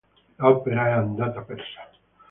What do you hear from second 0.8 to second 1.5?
è andata